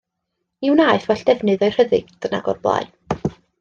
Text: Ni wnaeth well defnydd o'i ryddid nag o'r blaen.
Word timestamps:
Ni 0.65 0.71
wnaeth 0.77 1.05
well 1.11 1.23
defnydd 1.29 1.69
o'i 1.69 1.71
ryddid 1.77 2.29
nag 2.35 2.53
o'r 2.55 2.63
blaen. 2.67 2.95